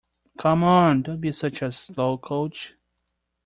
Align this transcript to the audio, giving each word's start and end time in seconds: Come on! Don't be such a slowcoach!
Come 0.39 0.63
on! 0.63 1.03
Don't 1.03 1.21
be 1.21 1.31
such 1.31 1.61
a 1.61 1.65
slowcoach! 1.65 2.71